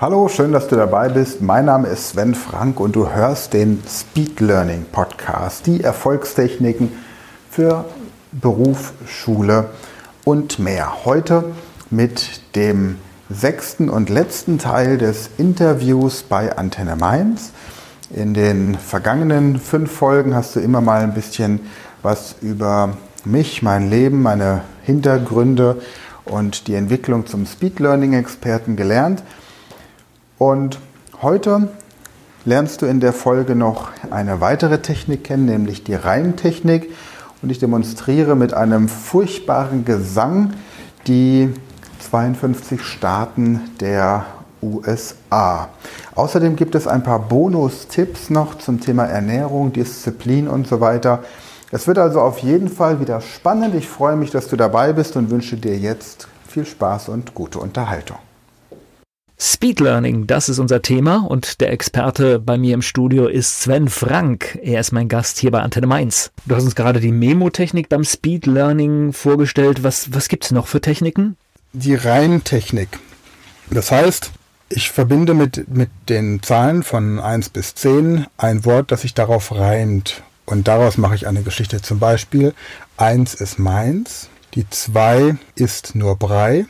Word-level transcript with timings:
Hallo, 0.00 0.26
schön, 0.26 0.50
dass 0.50 0.66
du 0.66 0.74
dabei 0.74 1.08
bist. 1.08 1.40
Mein 1.40 1.66
Name 1.66 1.86
ist 1.86 2.08
Sven 2.08 2.34
Frank 2.34 2.80
und 2.80 2.96
du 2.96 3.10
hörst 3.10 3.52
den 3.52 3.80
Speed 3.88 4.40
Learning 4.40 4.86
Podcast, 4.90 5.68
die 5.68 5.84
Erfolgstechniken 5.84 6.90
für 7.48 7.84
Beruf, 8.32 8.92
Schule 9.06 9.66
und 10.24 10.58
mehr. 10.58 11.04
Heute 11.04 11.44
mit 11.90 12.40
dem 12.56 12.98
sechsten 13.30 13.88
und 13.88 14.10
letzten 14.10 14.58
Teil 14.58 14.98
des 14.98 15.30
Interviews 15.38 16.24
bei 16.24 16.58
Antenne 16.58 16.96
Mainz. 16.96 17.52
In 18.10 18.34
den 18.34 18.74
vergangenen 18.74 19.60
fünf 19.60 19.92
Folgen 19.92 20.34
hast 20.34 20.56
du 20.56 20.60
immer 20.60 20.80
mal 20.80 21.02
ein 21.02 21.14
bisschen 21.14 21.60
was 22.02 22.34
über 22.40 22.96
mich, 23.24 23.62
mein 23.62 23.88
Leben, 23.88 24.22
meine 24.22 24.62
Hintergründe 24.82 25.80
und 26.24 26.66
die 26.66 26.74
Entwicklung 26.74 27.28
zum 27.28 27.46
Speed 27.46 27.78
Learning 27.78 28.14
Experten 28.14 28.74
gelernt. 28.74 29.22
Und 30.38 30.78
heute 31.22 31.68
lernst 32.44 32.82
du 32.82 32.86
in 32.86 33.00
der 33.00 33.12
Folge 33.12 33.54
noch 33.54 33.88
eine 34.10 34.40
weitere 34.40 34.82
Technik 34.82 35.24
kennen, 35.24 35.46
nämlich 35.46 35.84
die 35.84 35.94
Reimtechnik. 35.94 36.90
Und 37.42 37.50
ich 37.50 37.58
demonstriere 37.58 38.36
mit 38.36 38.54
einem 38.54 38.88
furchtbaren 38.88 39.84
Gesang 39.84 40.54
die 41.06 41.52
52 42.00 42.82
Staaten 42.82 43.60
der 43.80 44.24
USA. 44.62 45.68
Außerdem 46.14 46.56
gibt 46.56 46.74
es 46.74 46.86
ein 46.86 47.02
paar 47.02 47.18
Bonus-Tipps 47.18 48.30
noch 48.30 48.58
zum 48.58 48.80
Thema 48.80 49.04
Ernährung, 49.04 49.72
Disziplin 49.72 50.48
und 50.48 50.66
so 50.66 50.80
weiter. 50.80 51.22
Es 51.70 51.86
wird 51.86 51.98
also 51.98 52.20
auf 52.20 52.38
jeden 52.38 52.68
Fall 52.68 53.00
wieder 53.00 53.20
spannend. 53.20 53.74
Ich 53.74 53.88
freue 53.88 54.16
mich, 54.16 54.30
dass 54.30 54.48
du 54.48 54.56
dabei 54.56 54.92
bist 54.92 55.16
und 55.16 55.30
wünsche 55.30 55.56
dir 55.56 55.76
jetzt 55.76 56.28
viel 56.46 56.64
Spaß 56.64 57.08
und 57.08 57.34
gute 57.34 57.58
Unterhaltung. 57.58 58.18
Speed 59.46 59.78
Learning, 59.80 60.26
das 60.26 60.48
ist 60.48 60.58
unser 60.58 60.80
Thema 60.80 61.18
und 61.18 61.60
der 61.60 61.70
Experte 61.70 62.38
bei 62.38 62.56
mir 62.56 62.72
im 62.72 62.80
Studio 62.80 63.26
ist 63.26 63.60
Sven 63.60 63.90
Frank. 63.90 64.58
Er 64.62 64.80
ist 64.80 64.90
mein 64.90 65.06
Gast 65.06 65.38
hier 65.38 65.50
bei 65.50 65.60
Antenne 65.60 65.86
Mainz. 65.86 66.30
Du 66.46 66.56
hast 66.56 66.64
uns 66.64 66.74
gerade 66.74 66.98
die 66.98 67.12
Memo-Technik 67.12 67.90
beim 67.90 68.04
Speed 68.04 68.46
Learning 68.46 69.12
vorgestellt. 69.12 69.82
Was, 69.82 70.14
was 70.14 70.28
gibt 70.28 70.46
es 70.46 70.50
noch 70.50 70.66
für 70.66 70.80
Techniken? 70.80 71.36
Die 71.74 71.94
Reimtechnik. 71.94 72.88
Das 73.70 73.90
heißt, 73.90 74.30
ich 74.70 74.90
verbinde 74.90 75.34
mit, 75.34 75.68
mit 75.68 75.90
den 76.08 76.42
Zahlen 76.42 76.82
von 76.82 77.20
1 77.20 77.50
bis 77.50 77.74
10 77.74 78.26
ein 78.38 78.64
Wort, 78.64 78.92
das 78.92 79.02
sich 79.02 79.12
darauf 79.12 79.54
reimt. 79.54 80.22
Und 80.46 80.68
daraus 80.68 80.96
mache 80.96 81.16
ich 81.16 81.26
eine 81.26 81.42
Geschichte. 81.42 81.82
Zum 81.82 81.98
Beispiel, 81.98 82.54
1 82.96 83.34
ist 83.34 83.58
meins, 83.58 84.30
die 84.54 84.66
2 84.70 85.36
ist 85.54 85.94
nur 85.94 86.16
Brei, 86.16 86.64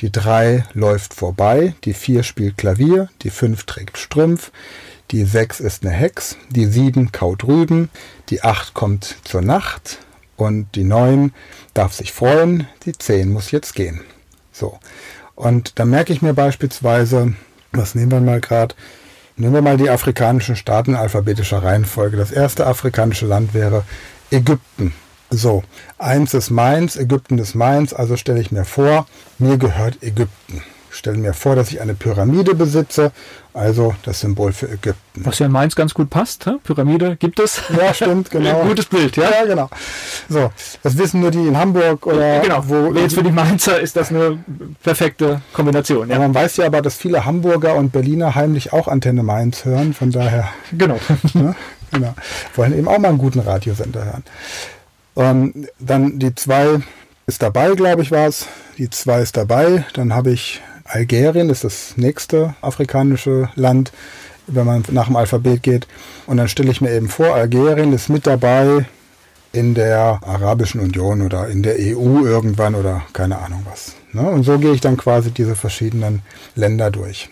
die 0.00 0.12
3 0.12 0.64
läuft 0.74 1.14
vorbei, 1.14 1.74
die 1.84 1.94
4 1.94 2.22
spielt 2.22 2.58
Klavier, 2.58 3.08
die 3.22 3.30
5 3.30 3.64
trägt 3.64 3.98
Strümpf, 3.98 4.50
die 5.10 5.24
6 5.24 5.60
ist 5.60 5.84
eine 5.84 5.94
Hex, 5.94 6.36
die 6.50 6.66
7 6.66 7.12
kaut 7.12 7.44
Rüben, 7.44 7.88
die 8.28 8.42
8 8.42 8.74
kommt 8.74 9.16
zur 9.24 9.42
Nacht 9.42 9.98
und 10.36 10.74
die 10.74 10.84
9 10.84 11.32
darf 11.74 11.92
sich 11.92 12.12
freuen, 12.12 12.66
die 12.84 12.92
10 12.92 13.32
muss 13.32 13.50
jetzt 13.50 13.74
gehen. 13.74 14.00
So. 14.52 14.78
Und 15.34 15.78
da 15.78 15.84
merke 15.84 16.12
ich 16.12 16.22
mir 16.22 16.34
beispielsweise, 16.34 17.34
was 17.72 17.94
nehmen 17.94 18.10
wir 18.10 18.20
mal 18.20 18.40
gerade, 18.40 18.74
nehmen 19.36 19.54
wir 19.54 19.62
mal 19.62 19.76
die 19.76 19.90
afrikanischen 19.90 20.56
Staaten 20.56 20.94
alphabetischer 20.94 21.62
Reihenfolge. 21.62 22.16
Das 22.16 22.32
erste 22.32 22.66
afrikanische 22.66 23.26
Land 23.26 23.54
wäre 23.54 23.84
Ägypten. 24.30 24.94
So, 25.30 25.64
eins 25.98 26.34
ist 26.34 26.50
meins, 26.50 26.96
Ägypten 26.96 27.38
ist 27.38 27.54
meins, 27.54 27.92
also 27.92 28.16
stelle 28.16 28.40
ich 28.40 28.52
mir 28.52 28.64
vor, 28.64 29.06
mir 29.38 29.58
gehört 29.58 30.02
Ägypten. 30.02 30.62
Stelle 30.90 31.18
mir 31.18 31.34
vor, 31.34 31.56
dass 31.56 31.70
ich 31.70 31.80
eine 31.80 31.94
Pyramide 31.94 32.54
besitze, 32.54 33.12
also 33.52 33.94
das 34.04 34.20
Symbol 34.20 34.52
für 34.52 34.66
Ägypten. 34.66 35.24
Was 35.24 35.38
ja 35.38 35.46
in 35.46 35.52
Mainz 35.52 35.74
ganz 35.74 35.92
gut 35.92 36.08
passt, 36.08 36.46
hä? 36.46 36.52
Pyramide 36.62 37.16
gibt 37.16 37.38
es. 37.38 37.60
Ja, 37.76 37.92
stimmt, 37.92 38.30
genau. 38.30 38.62
Gutes 38.68 38.86
Bild, 38.86 39.16
ja? 39.16 39.30
Ja, 39.30 39.44
genau. 39.44 39.68
So, 40.28 40.50
das 40.82 40.96
wissen 40.96 41.20
nur 41.20 41.30
die 41.30 41.46
in 41.46 41.58
Hamburg 41.58 42.06
oder 42.06 42.40
genau. 42.40 42.62
wo. 42.66 42.94
Jetzt 42.94 43.14
für 43.14 43.22
die 43.22 43.32
Mainzer 43.32 43.78
ist 43.78 43.96
das 43.96 44.10
eine 44.10 44.38
perfekte 44.82 45.42
Kombination. 45.52 46.08
Ja. 46.08 46.14
ja. 46.14 46.20
man 46.20 46.34
weiß 46.34 46.56
ja 46.58 46.66
aber, 46.66 46.80
dass 46.80 46.94
viele 46.96 47.26
Hamburger 47.26 47.74
und 47.74 47.92
Berliner 47.92 48.34
heimlich 48.34 48.72
auch 48.72 48.88
Antenne 48.88 49.22
Mainz 49.22 49.64
hören, 49.64 49.92
von 49.92 50.10
daher. 50.10 50.48
Genau. 50.72 50.98
Ne? 51.34 51.54
genau. 51.92 52.14
Wollen 52.54 52.78
eben 52.78 52.88
auch 52.88 52.98
mal 52.98 53.08
einen 53.08 53.18
guten 53.18 53.40
Radiosender 53.40 54.04
hören. 54.04 54.24
Ähm, 55.16 55.66
dann 55.78 56.18
die 56.18 56.34
zwei 56.34 56.80
ist 57.26 57.42
dabei, 57.42 57.74
glaube 57.74 58.02
ich, 58.02 58.10
war 58.10 58.28
es. 58.28 58.46
Die 58.78 58.90
zwei 58.90 59.20
ist 59.20 59.36
dabei. 59.36 59.84
Dann 59.94 60.14
habe 60.14 60.30
ich 60.30 60.60
Algerien, 60.84 61.50
ist 61.50 61.64
das 61.64 61.96
nächste 61.96 62.54
afrikanische 62.60 63.48
Land, 63.54 63.92
wenn 64.46 64.66
man 64.66 64.84
nach 64.90 65.06
dem 65.06 65.16
Alphabet 65.16 65.62
geht. 65.62 65.88
Und 66.26 66.36
dann 66.36 66.48
stelle 66.48 66.70
ich 66.70 66.80
mir 66.80 66.92
eben 66.92 67.08
vor, 67.08 67.34
Algerien 67.34 67.92
ist 67.92 68.08
mit 68.08 68.26
dabei 68.26 68.86
in 69.52 69.74
der 69.74 70.20
Arabischen 70.22 70.80
Union 70.80 71.22
oder 71.22 71.48
in 71.48 71.62
der 71.62 71.76
EU 71.76 72.24
irgendwann 72.24 72.74
oder 72.74 73.02
keine 73.12 73.38
Ahnung 73.38 73.64
was. 73.68 73.96
Ne? 74.12 74.28
Und 74.28 74.44
so 74.44 74.58
gehe 74.58 74.72
ich 74.72 74.80
dann 74.80 74.96
quasi 74.96 75.30
diese 75.30 75.56
verschiedenen 75.56 76.22
Länder 76.54 76.90
durch. 76.90 77.28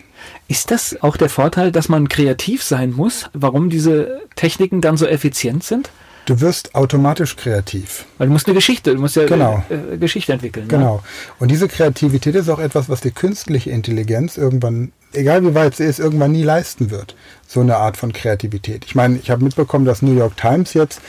Ist 0.47 0.71
das 0.71 1.01
auch 1.01 1.17
der 1.17 1.29
Vorteil, 1.29 1.71
dass 1.71 1.87
man 1.87 2.09
kreativ 2.09 2.63
sein 2.63 2.91
muss, 2.91 3.29
warum 3.33 3.69
diese 3.69 4.21
Techniken 4.35 4.81
dann 4.81 4.97
so 4.97 5.05
effizient 5.05 5.63
sind? 5.63 5.91
Du 6.25 6.41
wirst 6.41 6.73
automatisch 6.73 7.35
kreativ. 7.35 8.05
Weil 8.17 8.27
du 8.27 8.33
musst 8.33 8.47
eine 8.47 8.55
Geschichte, 8.55 8.93
du 8.95 8.99
musst 8.99 9.15
ja 9.15 9.25
genau. 9.25 9.63
äh, 9.69 9.97
Geschichte 9.97 10.33
entwickeln. 10.33 10.65
Ne? 10.65 10.69
Genau. 10.69 10.95
Ne? 10.95 11.01
Und 11.39 11.51
diese 11.51 11.67
Kreativität 11.67 12.35
ist 12.35 12.49
auch 12.49 12.59
etwas, 12.59 12.89
was 12.89 13.01
die 13.01 13.11
künstliche 13.11 13.69
Intelligenz 13.69 14.37
irgendwann, 14.37 14.91
egal 15.13 15.43
wie 15.43 15.53
weit 15.53 15.75
sie 15.75 15.83
ist, 15.83 15.99
irgendwann 15.99 16.31
nie 16.31 16.43
leisten 16.43 16.89
wird. 16.89 17.15
So 17.47 17.61
eine 17.61 17.77
Art 17.77 17.97
von 17.97 18.11
Kreativität. 18.11 18.85
Ich 18.85 18.95
meine, 18.95 19.17
ich 19.17 19.29
habe 19.29 19.43
mitbekommen, 19.43 19.85
dass 19.85 20.01
New 20.01 20.15
York 20.15 20.35
Times 20.35 20.73
jetzt 20.73 20.99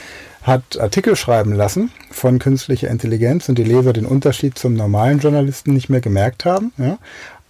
hat 0.43 0.79
Artikel 0.79 1.17
schreiben 1.17 1.53
lassen 1.55 1.91
von 2.13 2.39
künstlicher 2.39 2.89
Intelligenz 2.89 3.49
und 3.49 3.59
die 3.59 3.65
Leser 3.65 3.93
den 3.93 4.07
Unterschied 4.07 4.57
zum 4.57 4.75
normalen 4.75 5.19
Journalisten 5.19 5.73
nicht 5.73 5.89
mehr 5.89 6.01
gemerkt 6.01 6.45
haben. 6.45 6.73
Ja? 6.79 6.99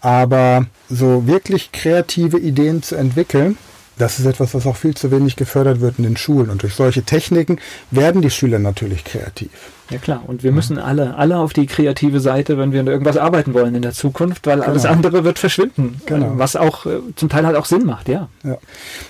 Aber 0.00 0.66
so 0.88 1.26
wirklich 1.26 1.72
kreative 1.72 2.38
Ideen 2.38 2.82
zu 2.82 2.96
entwickeln, 2.96 3.58
das 3.98 4.18
ist 4.18 4.26
etwas, 4.26 4.54
was 4.54 4.66
auch 4.66 4.76
viel 4.76 4.94
zu 4.94 5.10
wenig 5.10 5.36
gefördert 5.36 5.80
wird 5.80 5.98
in 5.98 6.04
den 6.04 6.16
Schulen. 6.16 6.50
Und 6.50 6.62
durch 6.62 6.74
solche 6.74 7.02
Techniken 7.02 7.58
werden 7.90 8.20
die 8.22 8.30
Schüler 8.30 8.58
natürlich 8.58 9.04
kreativ. 9.04 9.50
Ja 9.90 9.98
klar, 9.98 10.24
und 10.26 10.42
wir 10.42 10.52
müssen 10.52 10.78
alle, 10.78 11.16
alle 11.16 11.38
auf 11.38 11.52
die 11.52 11.66
kreative 11.66 12.20
Seite, 12.20 12.58
wenn 12.58 12.72
wir 12.72 12.80
an 12.80 12.88
irgendwas 12.88 13.16
arbeiten 13.16 13.54
wollen 13.54 13.74
in 13.74 13.82
der 13.82 13.92
Zukunft, 13.92 14.46
weil 14.46 14.56
genau. 14.56 14.68
alles 14.68 14.84
andere 14.84 15.24
wird 15.24 15.38
verschwinden. 15.38 16.00
Genau. 16.06 16.32
Was 16.36 16.56
auch 16.56 16.86
äh, 16.86 16.98
zum 17.14 17.28
Teil 17.28 17.46
halt 17.46 17.56
auch 17.56 17.66
Sinn 17.66 17.86
macht, 17.86 18.08
ja. 18.08 18.28
ja. 18.42 18.58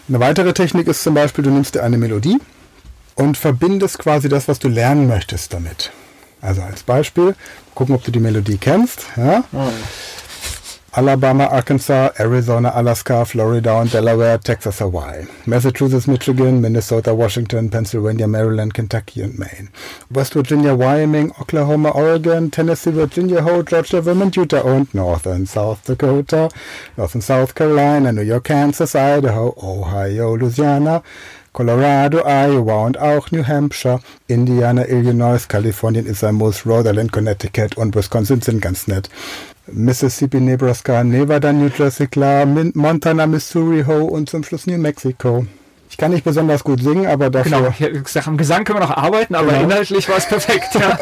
Eine 0.08 0.20
weitere 0.20 0.52
Technik 0.52 0.86
ist 0.86 1.02
zum 1.02 1.14
Beispiel, 1.14 1.42
du 1.42 1.50
nimmst 1.50 1.74
dir 1.74 1.82
eine 1.82 1.96
Melodie 1.96 2.38
und 3.14 3.38
verbindest 3.38 3.98
quasi 3.98 4.28
das, 4.28 4.48
was 4.48 4.58
du 4.58 4.68
lernen 4.68 5.08
möchtest 5.08 5.52
damit. 5.52 5.90
Also 6.42 6.60
als 6.62 6.82
Beispiel, 6.82 7.34
gucken, 7.74 7.94
ob 7.94 8.04
du 8.04 8.10
die 8.10 8.20
Melodie 8.20 8.58
kennst. 8.58 9.06
Ja? 9.16 9.44
Oh. 9.52 9.68
Alabama, 10.96 11.44
Arkansas, 11.48 12.10
Arizona, 12.18 12.70
Alaska, 12.70 13.26
Florida 13.26 13.78
und 13.78 13.92
Delaware, 13.92 14.38
Texas, 14.38 14.80
Hawaii, 14.80 15.26
Massachusetts, 15.44 16.06
Michigan, 16.06 16.62
Minnesota, 16.62 17.12
Washington, 17.12 17.68
Pennsylvania, 17.68 18.26
Maryland, 18.26 18.72
Kentucky 18.72 19.22
und 19.22 19.38
Maine, 19.38 19.68
West 20.08 20.34
Virginia, 20.34 20.74
Wyoming, 20.74 21.32
Oklahoma, 21.38 21.90
Oregon, 21.90 22.50
Tennessee, 22.50 22.92
Virginia, 22.92 23.42
Ho, 23.42 23.62
Georgia, 23.62 24.00
Vermont, 24.00 24.36
Utah 24.36 24.62
und 24.62 24.94
North 24.94 25.26
and 25.26 25.46
South 25.46 25.84
Dakota, 25.84 26.48
North 26.96 27.14
and 27.14 27.22
South 27.22 27.54
Carolina, 27.54 28.10
New 28.10 28.22
York, 28.22 28.44
Kansas, 28.44 28.94
Idaho, 28.94 29.54
Ohio, 29.62 30.34
Louisiana, 30.34 31.02
Colorado, 31.52 32.22
Iowa 32.24 32.86
und 32.86 32.98
auch 32.98 33.30
New 33.32 33.46
Hampshire, 33.46 34.00
Indiana, 34.28 34.86
Illinois, 34.86 35.46
Kalifornien 35.46 36.06
Muss, 36.32 36.64
Rhode 36.64 36.88
Island, 36.88 37.12
Connecticut 37.12 37.76
und 37.76 37.94
Wisconsin 37.94 38.40
sind 38.40 38.62
ganz 38.62 38.86
nett. 38.88 39.10
Mississippi, 39.68 40.40
Nebraska, 40.40 41.02
Nevada, 41.02 41.52
New 41.52 41.70
Jersey, 41.76 42.06
klar, 42.06 42.46
Montana, 42.46 43.26
Missouri, 43.26 43.84
Ho 43.86 44.04
und 44.04 44.30
zum 44.30 44.44
Schluss 44.44 44.66
New 44.66 44.78
Mexico. 44.78 45.46
Ich 45.88 45.96
kann 45.96 46.10
nicht 46.10 46.24
besonders 46.24 46.64
gut 46.64 46.82
singen, 46.82 47.06
aber 47.06 47.30
dafür... 47.30 47.72
Genau, 47.78 48.02
ich 48.04 48.26
am 48.26 48.36
Gesang 48.36 48.64
können 48.64 48.80
wir 48.80 48.86
noch 48.86 48.96
arbeiten, 48.96 49.34
aber 49.34 49.52
genau. 49.52 49.62
inhaltlich 49.62 50.08
war 50.08 50.18
es 50.18 50.26
perfekt. 50.26 50.68
Ja. 50.80 50.98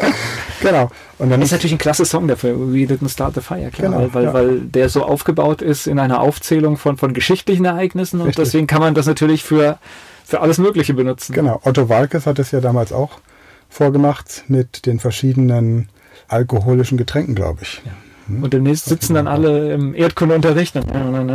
genau. 0.61 0.91
Und 1.17 1.29
dann 1.29 1.41
ist 1.41 1.51
natürlich 1.51 1.73
ein 1.73 1.77
klasse 1.77 2.05
Song 2.05 2.27
dafür, 2.27 2.55
We 2.57 2.85
Didn't 2.85 3.09
Start 3.09 3.35
the 3.35 3.41
Fire, 3.41 3.69
klar, 3.71 3.91
genau, 3.91 4.13
weil, 4.13 4.23
ja. 4.23 4.33
weil 4.33 4.59
der 4.61 4.89
so 4.89 5.03
aufgebaut 5.03 5.61
ist 5.61 5.87
in 5.87 5.99
einer 5.99 6.21
Aufzählung 6.21 6.77
von, 6.77 6.97
von 6.97 7.13
geschichtlichen 7.13 7.65
Ereignissen 7.65 8.21
und 8.21 8.27
Richtig. 8.27 8.45
deswegen 8.45 8.67
kann 8.67 8.79
man 8.79 8.93
das 8.93 9.05
natürlich 9.05 9.43
für, 9.43 9.79
für 10.23 10.41
alles 10.41 10.59
Mögliche 10.59 10.93
benutzen. 10.93 11.33
Genau, 11.33 11.59
Otto 11.63 11.89
Walkes 11.89 12.25
hat 12.25 12.39
es 12.39 12.51
ja 12.51 12.61
damals 12.61 12.93
auch 12.93 13.19
vorgemacht 13.69 14.45
mit 14.47 14.85
den 14.85 14.99
verschiedenen 14.99 15.89
alkoholischen 16.27 16.97
Getränken, 16.97 17.35
glaube 17.35 17.59
ich. 17.63 17.81
Ja. 17.85 17.91
Hm. 18.27 18.43
Und 18.43 18.53
demnächst 18.53 18.85
sitzen 18.85 19.13
dann 19.13 19.27
alle 19.27 19.73
im 19.73 19.93
Erdkundeunterricht 19.95 20.75
und, 20.75 20.89
und, 20.91 21.29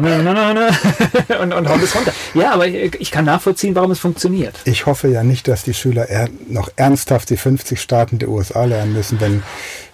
und 1.52 1.68
hauen 1.68 1.80
das 1.80 1.94
runter. 1.94 2.12
Ja, 2.34 2.52
aber 2.52 2.66
ich 2.66 3.10
kann 3.10 3.24
nachvollziehen, 3.24 3.74
warum 3.74 3.90
es 3.90 3.98
funktioniert. 3.98 4.56
Ich 4.64 4.86
hoffe 4.86 5.08
ja 5.08 5.22
nicht, 5.22 5.48
dass 5.48 5.62
die 5.62 5.74
Schüler 5.74 6.06
noch 6.48 6.70
ernsthaft 6.76 7.30
die 7.30 7.36
50 7.36 7.80
Staaten 7.80 8.18
der 8.18 8.28
USA 8.28 8.64
lernen 8.64 8.92
müssen, 8.92 9.20
wenn 9.20 9.42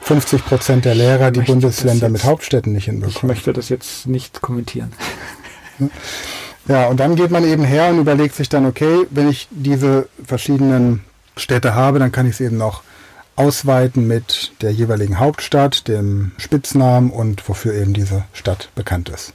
50 0.01 0.45
Prozent 0.45 0.85
der 0.85 0.95
Lehrer 0.95 1.31
die 1.31 1.41
Bundesländer 1.41 2.07
jetzt, 2.07 2.13
mit 2.13 2.25
Hauptstädten 2.25 2.73
nicht 2.73 2.85
hinbekommen. 2.87 3.17
Ich 3.17 3.23
möchte 3.23 3.53
das 3.53 3.69
jetzt 3.69 4.07
nicht 4.07 4.41
kommentieren. 4.41 4.93
Ja, 6.69 6.87
und 6.87 6.99
dann 6.99 7.15
geht 7.15 7.31
man 7.31 7.45
eben 7.45 7.63
her 7.63 7.91
und 7.91 8.01
überlegt 8.01 8.35
sich 8.35 8.49
dann, 8.49 8.67
okay, 8.67 9.07
wenn 9.11 9.29
ich 9.29 9.47
diese 9.51 10.09
verschiedenen 10.25 11.05
Städte 11.37 11.75
habe, 11.75 11.99
dann 12.01 12.11
kann 12.11 12.29
ich 12.29 12.37
sie 12.37 12.45
eben 12.45 12.57
noch 12.57 12.83
ausweiten 13.37 14.06
mit 14.06 14.53
der 14.62 14.73
jeweiligen 14.73 15.21
Hauptstadt, 15.21 15.88
dem 15.88 16.33
Spitznamen 16.38 17.11
und 17.11 17.49
wofür 17.49 17.75
eben 17.75 17.93
diese 17.93 18.25
Stadt 18.33 18.71
bekannt 18.75 19.09
ist. 19.09 19.33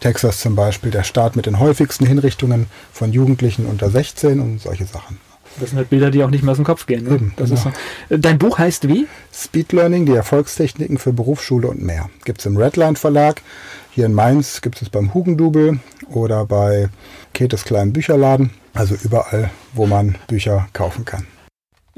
Texas 0.00 0.40
zum 0.40 0.54
Beispiel 0.54 0.90
der 0.90 1.02
Staat 1.02 1.36
mit 1.36 1.46
den 1.46 1.58
häufigsten 1.58 2.06
Hinrichtungen 2.06 2.66
von 2.92 3.12
Jugendlichen 3.12 3.66
unter 3.66 3.90
16 3.90 4.40
und 4.40 4.60
solche 4.60 4.86
Sachen. 4.86 5.18
Das 5.58 5.70
sind 5.70 5.78
halt 5.78 5.90
Bilder, 5.90 6.10
die 6.10 6.22
auch 6.22 6.30
nicht 6.30 6.42
mehr 6.42 6.52
aus 6.52 6.58
dem 6.58 6.64
Kopf 6.64 6.86
gehen. 6.86 7.04
Ne? 7.04 7.16
Eben, 7.16 7.32
genau. 7.36 7.56
so. 7.56 7.72
Dein 8.08 8.38
Buch 8.38 8.58
heißt 8.58 8.88
wie? 8.88 9.06
Speed 9.32 9.72
Learning, 9.72 10.06
die 10.06 10.14
Erfolgstechniken 10.14 10.96
für 10.96 11.12
Berufsschule 11.12 11.68
und 11.68 11.82
mehr. 11.82 12.08
Gibt 12.24 12.40
es 12.40 12.46
im 12.46 12.56
Redline 12.56 12.96
Verlag. 12.96 13.42
Hier 13.90 14.06
in 14.06 14.14
Mainz 14.14 14.60
gibt 14.60 14.80
es 14.80 14.88
beim 14.88 15.12
Hugendubel 15.12 15.80
oder 16.08 16.46
bei 16.46 16.88
Ketes 17.34 17.64
kleinen 17.64 17.92
Bücherladen. 17.92 18.50
Also 18.74 18.94
überall, 18.94 19.50
wo 19.74 19.86
man 19.86 20.16
Bücher 20.28 20.68
kaufen 20.72 21.04
kann. 21.04 21.26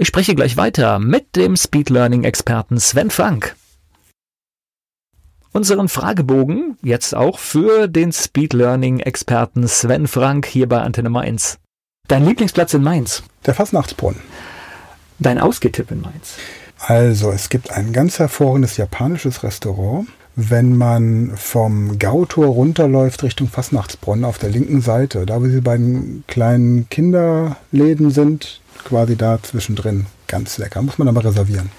Ich 0.02 0.08
spreche 0.08 0.34
gleich 0.34 0.56
weiter 0.56 0.98
mit 0.98 1.36
dem 1.36 1.56
Speed 1.56 1.88
Learning 1.88 2.24
Experten 2.24 2.80
Sven 2.80 3.08
Frank. 3.08 3.54
Unseren 5.52 5.88
Fragebogen 5.88 6.76
jetzt 6.82 7.14
auch 7.14 7.38
für 7.38 7.86
den 7.86 8.12
Speed 8.12 8.52
Learning 8.52 8.98
Experten 8.98 9.68
Sven 9.68 10.08
Frank 10.08 10.46
hier 10.46 10.68
bei 10.68 10.80
Antenne 10.80 11.08
Mainz. 11.08 11.60
Dein 12.08 12.26
Lieblingsplatz 12.26 12.74
in 12.74 12.82
Mainz? 12.82 13.22
Der 13.46 13.54
Fastnachtsbrunnen. 13.54 14.18
Dein 15.20 15.38
Ausgetipp 15.38 15.92
in 15.92 16.00
Mainz? 16.00 16.34
Also, 16.80 17.30
es 17.30 17.48
gibt 17.48 17.70
ein 17.70 17.92
ganz 17.92 18.18
hervorragendes 18.18 18.78
japanisches 18.78 19.44
Restaurant. 19.44 20.08
Wenn 20.34 20.76
man 20.76 21.36
vom 21.36 22.00
Gautor 22.00 22.46
runterläuft 22.46 23.22
Richtung 23.22 23.46
Fastnachtsbrunnen 23.46 24.24
auf 24.24 24.38
der 24.38 24.50
linken 24.50 24.80
Seite, 24.80 25.26
da 25.26 25.40
wo 25.40 25.46
die 25.46 25.60
beiden 25.60 26.24
kleinen 26.26 26.88
Kinderläden 26.88 28.10
sind, 28.10 28.61
quasi 28.84 29.16
da 29.16 29.42
zwischendrin. 29.42 30.06
Ganz 30.26 30.58
lecker. 30.58 30.82
Muss 30.82 30.98
man 30.98 31.08
aber 31.08 31.24
reservieren. 31.24 31.70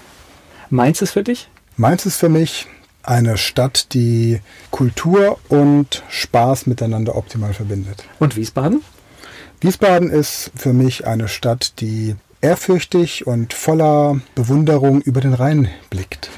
Mainz 0.70 1.02
ist 1.02 1.12
für 1.12 1.22
dich? 1.22 1.48
Mainz 1.76 2.06
ist 2.06 2.16
für 2.16 2.28
mich 2.28 2.66
eine 3.02 3.36
Stadt, 3.36 3.92
die 3.94 4.40
Kultur 4.70 5.38
und 5.48 6.02
Spaß 6.08 6.66
miteinander 6.66 7.16
optimal 7.16 7.52
verbindet. 7.52 8.04
Und 8.18 8.36
Wiesbaden? 8.36 8.82
Wiesbaden 9.60 10.10
ist 10.10 10.50
für 10.54 10.72
mich 10.72 11.06
eine 11.06 11.28
Stadt, 11.28 11.80
die 11.80 12.16
ehrfürchtig 12.40 13.26
und 13.26 13.54
voller 13.54 14.20
Bewunderung 14.34 15.00
über 15.00 15.20
den 15.20 15.34
Rhein 15.34 15.68
blickt. 15.90 16.30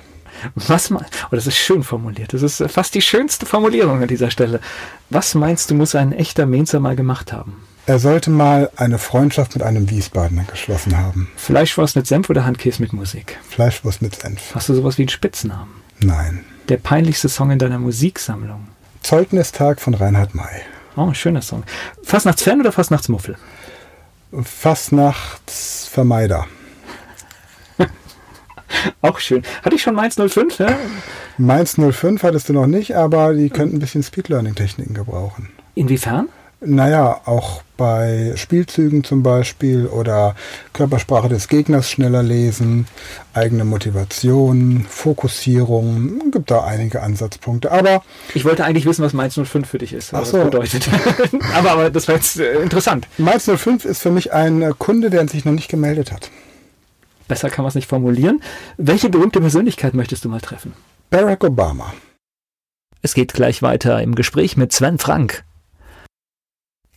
Was 0.54 0.92
oh, 0.92 1.00
das 1.30 1.46
ist 1.46 1.56
schön 1.56 1.82
formuliert. 1.82 2.32
Das 2.32 2.42
ist 2.42 2.62
fast 2.68 2.94
die 2.94 3.02
schönste 3.02 3.46
Formulierung 3.46 4.02
an 4.02 4.08
dieser 4.08 4.30
Stelle. 4.30 4.60
Was 5.10 5.34
meinst 5.34 5.70
du, 5.70 5.74
muss 5.74 5.94
ein 5.94 6.12
echter 6.12 6.46
Mainzer 6.46 6.78
mal 6.78 6.94
gemacht 6.94 7.32
haben? 7.32 7.64
Er 7.88 8.00
sollte 8.00 8.30
mal 8.30 8.68
eine 8.74 8.98
Freundschaft 8.98 9.54
mit 9.54 9.62
einem 9.62 9.88
Wiesbadener 9.88 10.42
geschlossen 10.42 10.98
haben. 10.98 11.30
Fleischwurst 11.36 11.94
mit 11.94 12.08
Senf 12.08 12.28
oder 12.28 12.44
Handkäse 12.44 12.82
mit 12.82 12.92
Musik? 12.92 13.38
Fleischwurst 13.48 14.02
mit 14.02 14.16
Senf. 14.16 14.56
Hast 14.56 14.68
du 14.68 14.74
sowas 14.74 14.98
wie 14.98 15.02
einen 15.02 15.08
Spitznamen? 15.08 15.70
Nein. 16.00 16.44
Der 16.68 16.78
peinlichste 16.78 17.28
Song 17.28 17.52
in 17.52 17.60
deiner 17.60 17.78
Musiksammlung? 17.78 18.66
Zeugnistag 19.02 19.80
von 19.80 19.94
Reinhard 19.94 20.34
May. 20.34 20.62
Oh, 20.96 21.14
schöner 21.14 21.42
Song. 21.42 21.62
Fastnachtsfan 22.02 22.60
oder 22.60 22.72
Fastnachtsmuffel? 22.72 23.36
Fastnachtsvermeider. 24.42 26.48
Auch 29.00 29.20
schön. 29.20 29.44
Hatte 29.62 29.76
ich 29.76 29.82
schon 29.82 29.94
Mainz 29.94 30.16
05? 30.16 30.58
Ja? 30.58 30.76
Mainz 31.38 31.76
05 31.78 32.24
hattest 32.24 32.48
du 32.48 32.52
noch 32.52 32.66
nicht, 32.66 32.96
aber 32.96 33.32
die 33.32 33.48
könnten 33.48 33.76
ein 33.76 33.80
bisschen 33.80 34.02
Speed-Learning-Techniken 34.02 34.94
gebrauchen. 34.94 35.50
Inwiefern? 35.76 36.28
Naja, 36.66 37.20
auch 37.24 37.62
bei 37.76 38.32
Spielzügen 38.36 39.04
zum 39.04 39.22
Beispiel 39.22 39.86
oder 39.86 40.34
Körpersprache 40.72 41.28
des 41.28 41.48
Gegners 41.48 41.90
schneller 41.90 42.22
lesen, 42.22 42.86
eigene 43.34 43.64
Motivation, 43.64 44.86
Fokussierung, 44.88 46.30
gibt 46.30 46.50
da 46.50 46.64
einige 46.64 47.02
Ansatzpunkte. 47.02 47.70
Aber 47.70 48.02
ich 48.34 48.44
wollte 48.44 48.64
eigentlich 48.64 48.86
wissen, 48.86 49.04
was 49.04 49.12
Mainz 49.12 49.34
05 49.34 49.68
für 49.68 49.78
dich 49.78 49.92
ist, 49.92 50.12
was 50.12 50.30
so. 50.30 50.38
das 50.38 50.46
bedeutet. 50.46 50.88
aber, 51.54 51.70
aber 51.70 51.90
das 51.90 52.08
war 52.08 52.16
jetzt 52.16 52.40
äh, 52.40 52.62
interessant. 52.62 53.06
Mainz 53.18 53.44
05 53.44 53.84
ist 53.84 54.02
für 54.02 54.10
mich 54.10 54.32
ein 54.32 54.74
Kunde, 54.78 55.10
der 55.10 55.28
sich 55.28 55.44
noch 55.44 55.52
nicht 55.52 55.68
gemeldet 55.68 56.12
hat. 56.12 56.30
Besser 57.28 57.50
kann 57.50 57.64
man 57.64 57.70
es 57.70 57.74
nicht 57.74 57.88
formulieren. 57.88 58.40
Welche 58.76 59.10
berühmte 59.10 59.40
Persönlichkeit 59.40 59.94
möchtest 59.94 60.24
du 60.24 60.28
mal 60.28 60.40
treffen? 60.40 60.72
Barack 61.10 61.44
Obama. 61.44 61.92
Es 63.02 63.14
geht 63.14 63.34
gleich 63.34 63.62
weiter 63.62 64.02
im 64.02 64.14
Gespräch 64.14 64.56
mit 64.56 64.72
Sven 64.72 64.98
Frank 64.98 65.44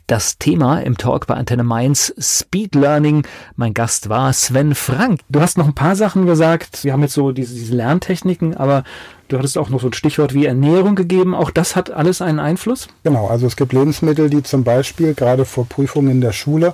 das 0.09 0.39
Thema 0.39 0.79
im 0.79 0.97
Talk 0.97 1.27
bei 1.27 1.35
Antenne 1.35 1.63
Mainz 1.63 2.13
Speed 2.17 2.73
Learning. 2.73 3.23
Mein 3.55 3.75
Gast 3.75 4.09
war 4.09 4.33
Sven 4.33 4.73
Frank. 4.73 5.19
Du 5.29 5.39
hast 5.39 5.57
noch 5.57 5.67
ein 5.67 5.75
paar 5.75 5.95
Sachen 5.95 6.25
gesagt. 6.25 6.83
Wir 6.83 6.93
haben 6.93 7.03
jetzt 7.03 7.13
so 7.13 7.31
diese, 7.31 7.53
diese 7.53 7.75
Lerntechniken, 7.75 8.57
aber 8.57 8.83
du 9.27 9.37
hattest 9.37 9.55
auch 9.57 9.69
noch 9.69 9.79
so 9.79 9.87
ein 9.87 9.93
Stichwort 9.93 10.33
wie 10.33 10.47
Ernährung 10.47 10.95
gegeben. 10.95 11.35
Auch 11.35 11.51
das 11.51 11.75
hat 11.75 11.91
alles 11.91 12.23
einen 12.23 12.39
Einfluss? 12.39 12.87
Genau, 13.03 13.27
also 13.27 13.45
es 13.45 13.55
gibt 13.55 13.71
Lebensmittel, 13.71 14.31
die 14.31 14.41
zum 14.41 14.63
Beispiel 14.63 15.13
gerade 15.13 15.45
vor 15.45 15.67
Prüfungen 15.69 16.09
in 16.09 16.21
der 16.21 16.33
Schule 16.33 16.73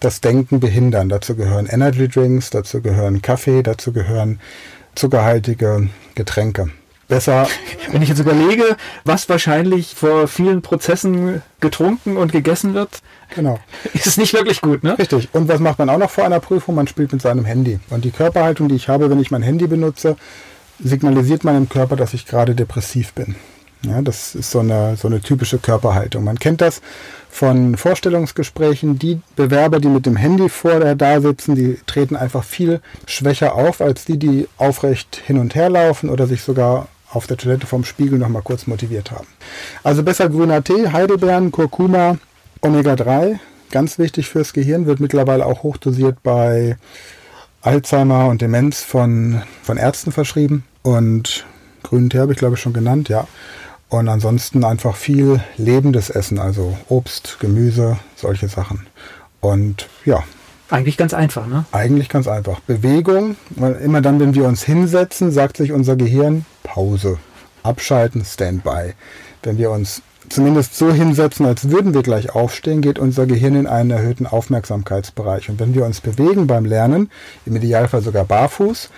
das 0.00 0.22
Denken 0.22 0.58
behindern. 0.58 1.10
Dazu 1.10 1.36
gehören 1.36 1.66
Energy 1.66 2.08
Drinks, 2.08 2.48
dazu 2.48 2.80
gehören 2.80 3.20
Kaffee, 3.20 3.62
dazu 3.62 3.92
gehören 3.92 4.40
zuckerhaltige 4.94 5.90
Getränke 6.14 6.70
besser. 7.10 7.46
Wenn 7.92 8.00
ich 8.00 8.08
jetzt 8.08 8.20
überlege, 8.20 8.76
was 9.04 9.28
wahrscheinlich 9.28 9.94
vor 9.94 10.26
vielen 10.28 10.62
Prozessen 10.62 11.42
getrunken 11.60 12.16
und 12.16 12.32
gegessen 12.32 12.72
wird, 12.72 13.02
genau. 13.34 13.58
ist 13.92 14.06
es 14.06 14.16
nicht 14.16 14.32
wirklich 14.32 14.62
gut, 14.62 14.82
ne? 14.82 14.98
Richtig. 14.98 15.28
Und 15.32 15.48
was 15.48 15.60
macht 15.60 15.78
man 15.78 15.90
auch 15.90 15.98
noch 15.98 16.10
vor 16.10 16.24
einer 16.24 16.40
Prüfung? 16.40 16.74
Man 16.74 16.86
spielt 16.86 17.12
mit 17.12 17.20
seinem 17.20 17.44
Handy. 17.44 17.78
Und 17.90 18.06
die 18.06 18.12
Körperhaltung, 18.12 18.68
die 18.68 18.76
ich 18.76 18.88
habe, 18.88 19.10
wenn 19.10 19.20
ich 19.20 19.30
mein 19.30 19.42
Handy 19.42 19.66
benutze, 19.66 20.16
signalisiert 20.82 21.44
meinem 21.44 21.68
Körper, 21.68 21.96
dass 21.96 22.14
ich 22.14 22.24
gerade 22.24 22.54
depressiv 22.54 23.12
bin. 23.12 23.34
Ja, 23.82 24.02
das 24.02 24.34
ist 24.34 24.50
so 24.50 24.60
eine, 24.60 24.96
so 24.96 25.08
eine 25.08 25.20
typische 25.20 25.58
Körperhaltung. 25.58 26.22
Man 26.22 26.38
kennt 26.38 26.60
das 26.60 26.82
von 27.30 27.76
Vorstellungsgesprächen. 27.76 28.98
Die 28.98 29.20
Bewerber, 29.36 29.80
die 29.80 29.88
mit 29.88 30.04
dem 30.04 30.16
Handy 30.16 30.50
vor 30.50 30.80
der 30.80 30.94
da 30.94 31.20
sitzen, 31.20 31.54
die 31.54 31.78
treten 31.86 32.14
einfach 32.14 32.44
viel 32.44 32.80
schwächer 33.06 33.54
auf 33.54 33.80
als 33.80 34.04
die, 34.04 34.18
die 34.18 34.48
aufrecht 34.58 35.22
hin 35.24 35.38
und 35.38 35.54
her 35.54 35.70
laufen 35.70 36.10
oder 36.10 36.26
sich 36.26 36.42
sogar 36.42 36.88
auf 37.10 37.26
der 37.26 37.36
Toilette 37.36 37.66
vom 37.66 37.84
Spiegel 37.84 38.18
noch 38.18 38.28
mal 38.28 38.42
kurz 38.42 38.66
motiviert 38.66 39.10
haben. 39.10 39.26
Also 39.82 40.02
besser 40.02 40.28
grüner 40.28 40.62
Tee, 40.62 40.88
Heidelbeeren, 40.88 41.50
Kurkuma, 41.50 42.18
Omega-3, 42.62 43.38
ganz 43.70 43.98
wichtig 43.98 44.28
fürs 44.28 44.52
Gehirn, 44.52 44.86
wird 44.86 45.00
mittlerweile 45.00 45.46
auch 45.46 45.62
hochdosiert 45.62 46.22
bei 46.22 46.76
Alzheimer 47.62 48.28
und 48.28 48.42
Demenz 48.42 48.82
von, 48.82 49.42
von 49.62 49.76
Ärzten 49.76 50.12
verschrieben. 50.12 50.64
Und 50.82 51.46
grünen 51.82 52.10
Tee 52.10 52.18
habe 52.18 52.32
ich 52.32 52.38
glaube 52.38 52.54
ich 52.54 52.60
schon 52.60 52.72
genannt, 52.72 53.08
ja. 53.08 53.26
Und 53.88 54.08
ansonsten 54.08 54.64
einfach 54.64 54.94
viel 54.94 55.40
lebendes 55.56 56.10
Essen, 56.10 56.38
also 56.38 56.78
Obst, 56.88 57.38
Gemüse, 57.40 57.98
solche 58.14 58.48
Sachen. 58.48 58.86
Und 59.40 59.88
ja, 60.04 60.22
eigentlich 60.70 60.96
ganz 60.96 61.14
einfach, 61.14 61.46
ne? 61.46 61.64
Eigentlich 61.72 62.08
ganz 62.08 62.28
einfach. 62.28 62.60
Bewegung, 62.60 63.36
weil 63.50 63.74
immer 63.74 64.00
dann, 64.00 64.20
wenn 64.20 64.34
wir 64.34 64.46
uns 64.46 64.62
hinsetzen, 64.62 65.30
sagt 65.30 65.56
sich 65.56 65.72
unser 65.72 65.96
Gehirn 65.96 66.44
Pause, 66.62 67.18
abschalten, 67.62 68.24
Standby. 68.24 68.94
Wenn 69.42 69.58
wir 69.58 69.70
uns 69.70 70.02
zumindest 70.28 70.76
so 70.76 70.92
hinsetzen, 70.92 71.46
als 71.46 71.70
würden 71.70 71.94
wir 71.94 72.02
gleich 72.02 72.34
aufstehen, 72.34 72.82
geht 72.82 72.98
unser 72.98 73.26
Gehirn 73.26 73.56
in 73.56 73.66
einen 73.66 73.90
erhöhten 73.90 74.26
Aufmerksamkeitsbereich. 74.26 75.48
Und 75.48 75.58
wenn 75.58 75.74
wir 75.74 75.84
uns 75.84 76.00
bewegen 76.00 76.46
beim 76.46 76.64
Lernen, 76.64 77.10
im 77.46 77.56
Idealfall 77.56 78.02
sogar 78.02 78.24
barfuß, 78.24 78.90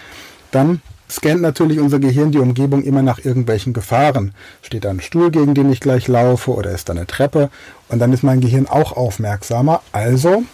dann 0.50 0.82
scannt 1.08 1.42
natürlich 1.42 1.78
unser 1.78 1.98
Gehirn 1.98 2.32
die 2.32 2.38
Umgebung 2.38 2.82
immer 2.82 3.02
nach 3.02 3.18
irgendwelchen 3.18 3.72
Gefahren. 3.72 4.34
Steht 4.62 4.84
da 4.84 4.90
ein 4.90 5.00
Stuhl, 5.00 5.30
gegen 5.30 5.54
den 5.54 5.70
ich 5.70 5.80
gleich 5.80 6.08
laufe, 6.08 6.52
oder 6.52 6.70
ist 6.70 6.88
da 6.88 6.92
eine 6.92 7.06
Treppe? 7.06 7.50
Und 7.88 7.98
dann 7.98 8.12
ist 8.12 8.22
mein 8.22 8.40
Gehirn 8.40 8.66
auch 8.66 8.92
aufmerksamer. 8.92 9.82
Also 9.92 10.44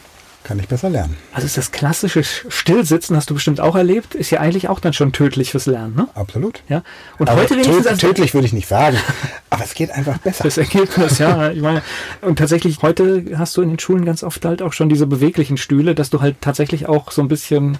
kann 0.49 0.59
ich 0.59 0.67
besser 0.67 0.89
lernen. 0.89 1.15
Also 1.35 1.45
ist 1.45 1.59
das 1.59 1.73
klassische 1.73 2.25
Stillsitzen, 2.25 3.15
hast 3.15 3.29
du 3.29 3.35
bestimmt 3.35 3.61
auch 3.61 3.77
erlebt, 3.77 4.15
ist 4.15 4.31
ja 4.31 4.41
eigentlich 4.41 4.71
auch 4.71 4.81
dann 4.81 4.95
schon 4.95 5.13
tödlich 5.13 5.51
fürs 5.51 5.67
Lernen, 5.67 5.95
ne? 5.95 6.09
Absolut. 6.15 6.63
Ja. 6.71 6.83
Und 7.19 7.29
aber 7.29 7.43
heute 7.43 7.55
wenigstens 7.55 7.99
tö 7.99 8.09
tödlich 8.09 8.33
würde 8.33 8.47
ich 8.47 8.55
nicht 8.55 8.67
sagen, 8.67 8.97
aber 9.51 9.63
es 9.63 9.75
geht 9.75 9.91
einfach 9.91 10.17
besser. 10.17 10.45
Das 10.45 10.57
Ergebnis, 10.57 11.19
ja. 11.19 11.51
Ich 11.51 11.61
meine, 11.61 11.83
und 12.23 12.39
tatsächlich 12.39 12.81
heute 12.81 13.27
hast 13.37 13.59
du 13.59 13.63
in 13.63 13.69
den 13.69 13.79
Schulen 13.79 14.07
ganz 14.07 14.23
oft 14.23 14.43
halt 14.47 14.63
auch 14.63 14.73
schon 14.73 14.89
diese 14.89 15.07
beweglichen 15.07 15.59
Stühle, 15.59 15.95
dass 15.95 16.09
du 16.09 16.23
halt 16.23 16.37
tatsächlich 16.41 16.89
auch 16.89 17.13
so 17.13 17.21
ein 17.21 17.29
bisschen 17.29 17.77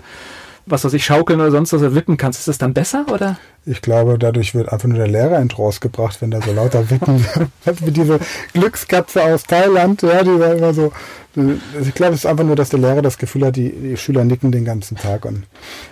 was 0.71 0.85
weiß 0.85 0.93
ich, 0.93 1.05
schaukeln 1.05 1.41
oder 1.41 1.51
sonst 1.51 1.73
was 1.73 1.95
wippen 1.95 2.17
kannst. 2.17 2.41
Ist 2.41 2.49
das 2.49 2.59
dann 2.59 2.75
besser 2.75 3.07
oder? 3.13 3.39
Ich 3.67 3.83
glaube, 3.83 4.19
dadurch 4.19 4.55
wird 4.55 4.73
einfach 4.73 4.89
nur 4.89 4.99
der 4.99 5.09
Lehrer 5.09 5.39
in 5.41 5.49
Trance 5.49 5.81
gebracht, 5.81 6.21
wenn 6.21 6.31
da 6.31 6.41
so 6.41 6.53
lauter 6.53 6.91
Wippen, 6.91 7.25
wie 7.65 7.91
diese 7.91 8.19
Glückskatze 8.55 9.23
aus 9.23 9.45
Thailand, 9.45 10.03
ja, 10.03 10.23
die 10.23 10.39
war 10.39 10.55
immer 10.55 10.73
so. 10.73 10.93
Ich 11.81 11.95
glaube, 11.95 12.15
es 12.15 12.21
ist 12.21 12.27
einfach 12.27 12.45
nur, 12.45 12.57
dass 12.57 12.71
der 12.71 12.81
Lehrer 12.81 13.03
das 13.03 13.19
Gefühl 13.19 13.47
hat, 13.47 13.57
die, 13.57 13.71
die 13.71 13.97
Schüler 13.97 14.25
nicken 14.25 14.51
den 14.51 14.65
ganzen 14.65 14.97
Tag. 14.97 15.25
Und 15.25 15.45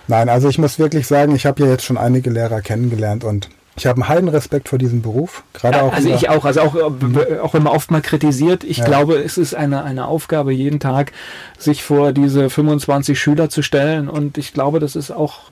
nein, 0.07 0.27
also 0.27 0.49
ich 0.49 0.57
muss 0.57 0.79
wirklich 0.79 1.07
sagen, 1.07 1.35
ich 1.35 1.45
habe 1.45 1.63
ja 1.63 1.69
jetzt 1.69 1.85
schon 1.85 1.97
einige 1.97 2.29
Lehrer 2.29 2.61
kennengelernt 2.61 3.23
und 3.23 3.49
ich 3.77 3.85
habe 3.85 4.01
einen 4.01 4.09
heiden 4.09 4.29
Respekt 4.29 4.69
vor 4.69 4.79
diesem 4.79 5.03
Beruf. 5.03 5.43
Gerade 5.53 5.83
auch 5.83 5.93
also 5.93 6.09
ich 6.09 6.29
auch, 6.29 6.45
also 6.45 6.61
auch, 6.61 6.75
äh, 6.75 7.39
auch 7.39 7.53
wenn 7.53 7.61
man 7.61 7.73
oft 7.73 7.91
mal 7.91 8.01
kritisiert, 8.01 8.63
ich 8.63 8.77
ja. 8.77 8.85
glaube, 8.85 9.17
es 9.17 9.37
ist 9.37 9.53
eine, 9.53 9.83
eine 9.83 10.07
Aufgabe 10.07 10.51
jeden 10.51 10.79
Tag, 10.79 11.11
sich 11.59 11.83
vor 11.83 12.11
diese 12.11 12.49
25 12.49 13.19
Schüler 13.19 13.49
zu 13.49 13.61
stellen. 13.61 14.09
Und 14.09 14.39
ich 14.39 14.51
glaube, 14.51 14.79
das 14.79 14.95
ist 14.95 15.11
auch 15.11 15.51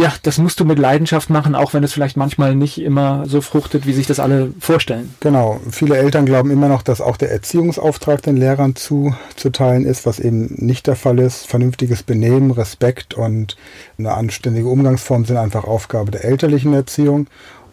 ja, 0.00 0.14
das 0.22 0.38
musst 0.38 0.58
du 0.58 0.64
mit 0.64 0.78
Leidenschaft 0.78 1.28
machen, 1.28 1.54
auch 1.54 1.74
wenn 1.74 1.84
es 1.84 1.92
vielleicht 1.92 2.16
manchmal 2.16 2.54
nicht 2.54 2.80
immer 2.80 3.24
so 3.26 3.42
fruchtet, 3.42 3.86
wie 3.86 3.92
sich 3.92 4.06
das 4.06 4.18
alle 4.18 4.52
vorstellen. 4.58 5.14
Genau. 5.20 5.60
Viele 5.70 5.98
Eltern 5.98 6.24
glauben 6.24 6.50
immer 6.50 6.68
noch, 6.68 6.82
dass 6.82 7.02
auch 7.02 7.18
der 7.18 7.30
Erziehungsauftrag 7.30 8.22
den 8.22 8.38
Lehrern 8.38 8.76
zuzuteilen 8.76 9.84
ist, 9.84 10.06
was 10.06 10.18
eben 10.18 10.54
nicht 10.56 10.86
der 10.86 10.96
Fall 10.96 11.18
ist. 11.18 11.46
Vernünftiges 11.46 12.02
Benehmen, 12.02 12.50
Respekt 12.50 13.12
und 13.12 13.56
eine 13.98 14.14
anständige 14.14 14.68
Umgangsform 14.68 15.26
sind 15.26 15.36
einfach 15.36 15.64
Aufgabe 15.64 16.10
der 16.10 16.24
elterlichen 16.24 16.72
Erziehung. 16.72 17.26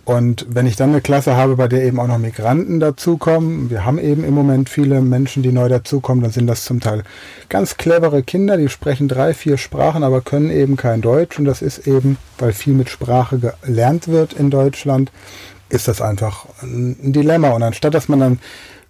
Und 0.07 0.45
wenn 0.47 0.65
ich 0.67 0.77
dann 0.77 0.91
eine 0.91 1.01
Klasse 1.01 1.35
habe, 1.35 1.57
bei 1.57 1.67
der 1.67 1.83
eben 1.83 1.99
auch 1.99 2.07
noch 2.07 2.17
Migranten 2.17 2.79
dazukommen, 2.79 3.69
wir 3.69 3.83
haben 3.83 3.99
eben 3.99 4.23
im 4.23 4.33
Moment 4.33 4.69
viele 4.69 5.01
Menschen, 5.01 5.43
die 5.43 5.51
neu 5.51 5.67
dazukommen, 5.67 6.23
dann 6.23 6.31
sind 6.31 6.47
das 6.47 6.63
zum 6.63 6.79
Teil 6.79 7.03
ganz 7.49 7.75
clevere 7.75 8.23
Kinder, 8.23 8.55
die 8.55 8.69
sprechen 8.69 9.09
drei, 9.09 9.33
vier 9.33 9.57
Sprachen, 9.57 10.03
aber 10.03 10.21
können 10.21 10.49
eben 10.49 10.77
kein 10.77 11.01
Deutsch. 11.01 11.37
Und 11.37 11.43
das 11.43 11.61
ist 11.61 11.87
eben, 11.87 12.15
weil 12.37 12.53
viel 12.53 12.73
mit 12.73 12.89
Sprache 12.89 13.37
gelernt 13.65 14.07
wird 14.07 14.31
in 14.31 14.49
Deutschland, 14.49 15.11
ist 15.67 15.89
das 15.89 16.01
einfach 16.01 16.45
ein 16.61 17.11
Dilemma. 17.11 17.49
Und 17.49 17.63
anstatt 17.63 17.93
dass 17.93 18.07
man 18.07 18.21
dann 18.21 18.39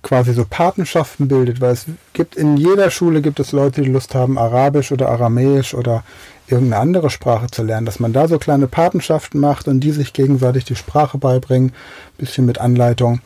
quasi 0.07 0.33
so 0.33 0.45
Patenschaften 0.49 1.27
bildet, 1.27 1.59
weil 1.59 1.73
es 1.73 1.85
gibt 2.13 2.37
in 2.37 2.55
jeder 2.55 2.89
Schule 2.91 3.21
gibt 3.21 3.41
es 3.41 3.51
Leute, 3.51 3.81
die 3.81 3.89
Lust 3.89 4.15
haben, 4.15 4.37
Arabisch 4.37 4.93
oder 4.93 5.09
Aramäisch 5.09 5.73
oder 5.73 6.03
irgendeine 6.47 6.81
andere 6.81 7.09
Sprache 7.09 7.47
zu 7.47 7.61
lernen, 7.61 7.85
dass 7.85 7.99
man 7.99 8.13
da 8.13 8.29
so 8.29 8.39
kleine 8.39 8.67
Patenschaften 8.67 9.41
macht 9.41 9.67
und 9.67 9.81
die 9.81 9.91
sich 9.91 10.13
gegenseitig 10.13 10.63
die 10.63 10.77
Sprache 10.77 11.17
beibringen, 11.17 11.73
bisschen 12.17 12.45
mit 12.45 12.57
Anleitung. 12.57 13.19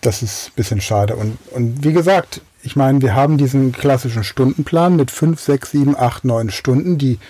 Das 0.00 0.22
ist 0.22 0.48
ein 0.48 0.52
bisschen 0.56 0.80
schade. 0.80 1.14
Und, 1.14 1.38
und 1.52 1.84
wie 1.84 1.92
gesagt, 1.92 2.40
ich 2.64 2.74
meine, 2.74 3.00
wir 3.00 3.14
haben 3.14 3.38
diesen 3.38 3.70
klassischen 3.70 4.24
Stundenplan 4.24 4.96
mit 4.96 5.12
fünf, 5.12 5.40
sechs, 5.40 5.70
sieben, 5.70 5.96
acht, 5.96 6.24
neun 6.24 6.50
Stunden, 6.50 6.98
die 6.98 7.20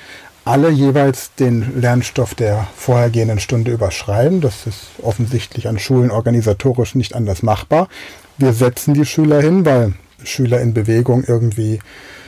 alle 0.47 0.70
jeweils 0.70 1.35
den 1.35 1.78
Lernstoff 1.78 2.35
der 2.35 2.66
vorhergehenden 2.75 3.38
Stunde 3.38 3.70
überschreiben. 3.70 4.40
Das 4.40 4.66
ist 4.66 4.87
offensichtlich 5.02 5.68
an 5.68 5.78
Schulen 5.78 6.11
organisatorisch 6.11 6.94
nicht 6.94 7.14
anders 7.14 7.42
machbar. 7.42 7.88
Wir 8.40 8.54
setzen 8.54 8.94
die 8.94 9.04
Schüler 9.04 9.42
hin, 9.42 9.66
weil 9.66 9.92
Schüler 10.25 10.62
in 10.62 10.73
Bewegung 10.73 11.25
irgendwie 11.25 11.78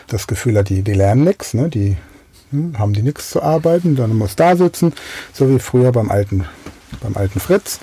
das 0.09 0.27
Gefühl 0.27 0.59
hat, 0.59 0.69
die, 0.69 0.83
die 0.83 0.93
lernen 0.93 1.25
nichts, 1.25 1.55
ne? 1.55 1.71
die 1.71 1.97
hm, 2.51 2.79
haben 2.79 2.93
die 2.93 3.03
nichts 3.03 3.31
zu 3.31 3.43
arbeiten, 3.43 3.97
dann 3.97 4.15
muss 4.15 4.37
da 4.37 4.55
sitzen, 4.55 4.93
so 5.33 5.49
wie 5.49 5.59
früher 5.59 5.91
beim 5.91 6.11
alten, 6.11 6.45
beim 7.01 7.17
alten 7.17 7.41
Fritz 7.41 7.81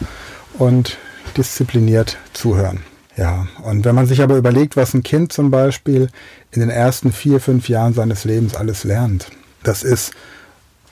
und 0.60 1.00
diszipliniert 1.38 2.18
zuhören. 2.34 2.82
Ja, 3.18 3.48
und 3.64 3.84
wenn 3.84 3.96
man 3.96 4.06
sich 4.06 4.22
aber 4.22 4.38
überlegt, 4.38 4.78
was 4.78 4.94
ein 4.94 5.02
Kind 5.02 5.34
zum 5.34 5.50
Beispiel 5.50 6.10
in 6.52 6.60
den 6.60 6.70
ersten 6.70 7.12
vier, 7.12 7.40
fünf 7.40 7.68
Jahren 7.68 7.96
seines 7.96 8.26
Lebens 8.26 8.56
alles 8.56 8.84
lernt, 8.84 9.26
das 9.64 9.82
ist, 9.82 10.12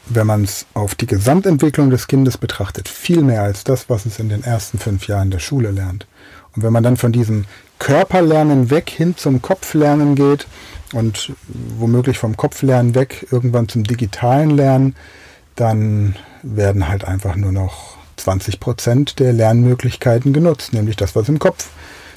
wenn 0.07 0.25
man 0.25 0.43
es 0.43 0.65
auf 0.73 0.95
die 0.95 1.05
Gesamtentwicklung 1.05 1.91
des 1.91 2.07
Kindes 2.07 2.39
betrachtet, 2.39 2.89
viel 2.89 3.21
mehr 3.21 3.43
als 3.43 3.63
das, 3.63 3.91
was 3.91 4.07
es 4.07 4.17
in 4.17 4.29
den 4.29 4.43
ersten 4.43 4.79
fünf 4.79 5.07
Jahren 5.07 5.29
der 5.29 5.37
Schule 5.37 5.69
lernt. 5.69 6.07
Und 6.57 6.63
wenn 6.63 6.73
man 6.73 6.83
dann 6.83 6.97
von 6.97 7.13
diesem 7.13 7.45
Körperlernen 7.79 8.69
weg 8.69 8.89
hin 8.89 9.15
zum 9.15 9.41
Kopflernen 9.41 10.15
geht, 10.15 10.47
und 10.93 11.33
womöglich 11.47 12.17
vom 12.17 12.37
Kopflernen 12.37 12.95
weg 12.95 13.27
irgendwann 13.31 13.67
zum 13.67 13.83
digitalen 13.83 14.51
Lernen, 14.51 14.95
dann 15.55 16.15
werden 16.43 16.87
halt 16.87 17.05
einfach 17.05 17.35
nur 17.35 17.51
noch 17.51 17.97
20 18.17 18.59
Prozent 18.59 19.19
der 19.19 19.33
Lernmöglichkeiten 19.33 20.33
genutzt, 20.33 20.73
nämlich 20.73 20.95
das, 20.95 21.15
was 21.15 21.29
im 21.29 21.39
Kopf 21.39 21.69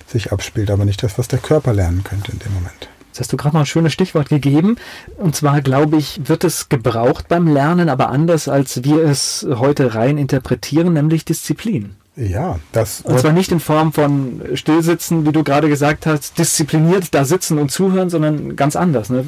sich 0.07 0.33
abspielt, 0.33 0.71
aber 0.71 0.85
nicht 0.85 1.03
das, 1.03 1.19
was 1.19 1.29
der 1.29 1.39
Körper 1.39 1.73
lernen 1.73 2.05
könnte 2.05 2.33
in 2.33 2.39
dem 2.39 2.53
Moment. 2.55 2.89
Jetzt 3.09 3.21
hast 3.21 3.33
du 3.33 3.37
gerade 3.37 3.57
noch 3.57 3.63
ein 3.63 3.67
schönes 3.67 3.93
Stichwort 3.93 4.29
gegeben. 4.29 4.77
Und 5.17 5.35
zwar, 5.35 5.63
glaube 5.63 5.97
ich, 5.97 6.21
wird 6.29 6.45
es 6.45 6.69
gebraucht 6.69 7.27
beim 7.29 7.49
Lernen, 7.49 7.89
aber 7.89 8.09
anders, 8.11 8.49
als 8.49 8.85
wir 8.85 9.03
es 9.03 9.47
heute 9.49 9.95
rein 9.95 10.17
interpretieren, 10.17 10.93
nämlich 10.93 11.25
Disziplin. 11.25 11.97
Ja, 12.17 12.59
das. 12.73 13.03
Und 13.03 13.19
zwar 13.19 13.33
nicht 13.33 13.53
in 13.53 13.61
Form 13.61 13.93
von 13.93 14.43
Stillsitzen, 14.55 15.27
wie 15.27 15.33
du 15.33 15.45
gerade 15.45 15.69
gesagt 15.69 16.07
hast, 16.07 16.39
diszipliniert 16.39 17.15
da 17.15 17.25
sitzen 17.25 17.59
und 17.59 17.71
zuhören, 17.71 18.11
sondern 18.11 18.57
ganz 18.57 18.77
anders. 18.77 19.11
Ne? 19.11 19.25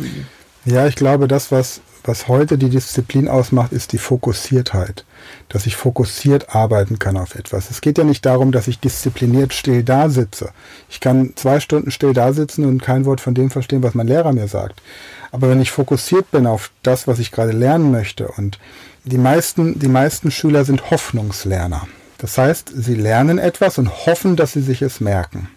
Ja, 0.64 0.86
ich 0.86 0.96
glaube, 0.96 1.28
das, 1.28 1.50
was, 1.52 1.80
was 2.04 2.28
heute 2.28 2.58
die 2.58 2.68
Disziplin 2.68 3.28
ausmacht, 3.28 3.72
ist 3.72 3.92
die 3.92 3.98
Fokussiertheit. 3.98 5.04
Dass 5.48 5.66
ich 5.66 5.76
fokussiert 5.76 6.54
arbeiten 6.54 6.98
kann 6.98 7.16
auf 7.16 7.36
etwas. 7.36 7.70
Es 7.70 7.80
geht 7.80 7.98
ja 7.98 8.04
nicht 8.04 8.26
darum, 8.26 8.52
dass 8.52 8.68
ich 8.68 8.80
diszipliniert 8.80 9.54
still 9.54 9.84
da 9.84 10.08
sitze. 10.08 10.50
Ich 10.90 11.00
kann 11.00 11.32
zwei 11.36 11.60
Stunden 11.60 11.92
still 11.92 12.12
da 12.12 12.32
sitzen 12.32 12.64
und 12.64 12.82
kein 12.82 13.04
Wort 13.04 13.20
von 13.20 13.34
dem 13.34 13.50
verstehen, 13.50 13.82
was 13.82 13.94
mein 13.94 14.08
Lehrer 14.08 14.32
mir 14.32 14.48
sagt. 14.48 14.82
Aber 15.30 15.48
wenn 15.48 15.62
ich 15.62 15.70
fokussiert 15.70 16.30
bin 16.30 16.46
auf 16.46 16.70
das, 16.82 17.06
was 17.06 17.20
ich 17.20 17.30
gerade 17.30 17.52
lernen 17.52 17.90
möchte 17.90 18.28
und 18.28 18.58
die 19.04 19.18
meisten, 19.18 19.78
die 19.78 19.88
meisten 19.88 20.30
Schüler 20.30 20.64
sind 20.64 20.90
Hoffnungslerner. 20.90 21.86
Das 22.22 22.38
heißt, 22.38 22.70
sie 22.72 22.94
lernen 22.94 23.38
etwas 23.38 23.78
und 23.78 24.06
hoffen, 24.06 24.36
dass 24.36 24.52
sie 24.52 24.62
sich 24.62 24.80
es 24.80 25.00
merken. 25.00 25.48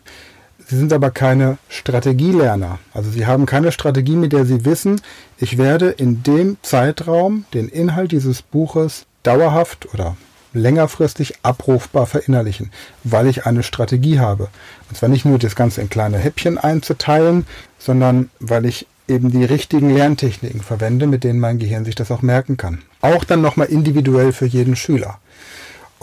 Sie 0.67 0.75
sind 0.75 0.91
aber 0.93 1.11
keine 1.11 1.59
Strategielerner. 1.69 2.79
Also 2.91 3.11
sie 3.11 3.27
haben 3.27 3.45
keine 3.45 3.71
Strategie, 3.71 4.15
mit 4.15 4.33
der 4.33 4.45
sie 4.45 4.65
wissen, 4.65 4.99
ich 5.37 5.59
werde 5.59 5.91
in 5.91 6.23
dem 6.23 6.57
Zeitraum 6.63 7.45
den 7.53 7.69
Inhalt 7.69 8.11
dieses 8.11 8.41
Buches 8.41 9.05
dauerhaft 9.21 9.93
oder 9.93 10.17
längerfristig 10.53 11.35
abrufbar 11.43 12.07
verinnerlichen, 12.07 12.71
weil 13.03 13.27
ich 13.27 13.45
eine 13.45 13.61
Strategie 13.61 14.19
habe. 14.19 14.47
Und 14.89 14.97
zwar 14.97 15.09
nicht 15.09 15.23
nur 15.23 15.37
das 15.37 15.55
Ganze 15.55 15.81
in 15.81 15.89
kleine 15.89 16.17
Häppchen 16.17 16.57
einzuteilen, 16.57 17.45
sondern 17.77 18.31
weil 18.39 18.65
ich 18.65 18.87
eben 19.07 19.29
die 19.29 19.45
richtigen 19.45 19.93
Lerntechniken 19.93 20.61
verwende, 20.61 21.05
mit 21.05 21.23
denen 21.23 21.39
mein 21.39 21.59
Gehirn 21.59 21.85
sich 21.85 21.93
das 21.93 22.09
auch 22.09 22.23
merken 22.23 22.57
kann. 22.57 22.81
Auch 23.01 23.23
dann 23.23 23.43
nochmal 23.43 23.67
individuell 23.67 24.33
für 24.33 24.47
jeden 24.47 24.75
Schüler. 24.75 25.19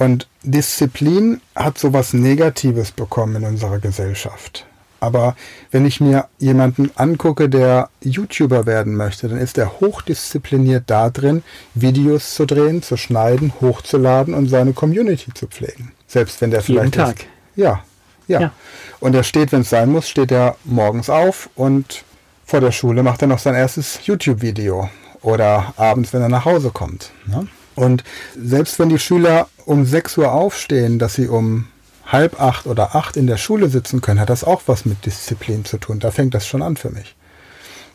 Und 0.02 0.26
Disziplin 0.42 1.40
hat 1.54 1.78
sowas 1.78 2.12
Negatives 2.12 2.90
bekommen 2.90 3.36
in 3.36 3.44
unserer 3.44 3.78
Gesellschaft. 3.78 4.66
Aber 4.98 5.36
wenn 5.70 5.86
ich 5.86 6.00
mir 6.00 6.26
jemanden 6.38 6.90
angucke, 6.94 7.48
der 7.48 7.88
YouTuber 8.02 8.66
werden 8.66 8.96
möchte, 8.96 9.28
dann 9.28 9.38
ist 9.38 9.58
er 9.58 9.80
hochdiszipliniert 9.80 10.84
da 10.86 11.10
drin, 11.10 11.42
Videos 11.74 12.34
zu 12.34 12.46
drehen, 12.46 12.82
zu 12.82 12.96
schneiden, 12.96 13.52
hochzuladen 13.60 14.34
und 14.34 14.48
seine 14.48 14.72
Community 14.72 15.32
zu 15.34 15.46
pflegen. 15.46 15.92
Selbst 16.06 16.40
wenn 16.40 16.50
der 16.50 16.62
vielleicht. 16.62 16.96
Jeden 16.96 17.06
Tag. 17.06 17.20
Ist, 17.20 17.26
ja, 17.56 17.84
ja, 18.28 18.40
ja. 18.40 18.52
Und 19.00 19.14
er 19.14 19.24
steht, 19.24 19.52
wenn 19.52 19.62
es 19.62 19.70
sein 19.70 19.90
muss, 19.90 20.08
steht 20.08 20.30
er 20.32 20.56
morgens 20.64 21.10
auf 21.10 21.50
und 21.54 22.04
vor 22.44 22.60
der 22.60 22.72
Schule 22.72 23.02
macht 23.02 23.22
er 23.22 23.28
noch 23.28 23.38
sein 23.38 23.54
erstes 23.54 24.00
YouTube-Video. 24.04 24.90
Oder 25.22 25.74
abends, 25.76 26.12
wenn 26.12 26.22
er 26.22 26.28
nach 26.28 26.44
Hause 26.44 26.70
kommt. 26.70 27.10
Ne? 27.26 27.46
Und 27.74 28.04
selbst 28.36 28.78
wenn 28.78 28.88
die 28.88 28.98
Schüler 28.98 29.48
um 29.64 29.84
6 29.84 30.18
Uhr 30.18 30.32
aufstehen, 30.32 30.98
dass 30.98 31.14
sie 31.14 31.28
um 31.28 31.68
halb 32.06 32.40
acht 32.40 32.66
oder 32.66 32.94
acht 32.94 33.16
in 33.16 33.26
der 33.26 33.38
Schule 33.38 33.68
sitzen 33.68 34.00
können, 34.00 34.20
hat 34.20 34.30
das 34.30 34.44
auch 34.44 34.62
was 34.66 34.84
mit 34.84 35.06
Disziplin 35.06 35.64
zu 35.64 35.78
tun. 35.78 35.98
Da 35.98 36.10
fängt 36.10 36.34
das 36.34 36.46
schon 36.46 36.62
an 36.62 36.76
für 36.76 36.90
mich. 36.90 37.14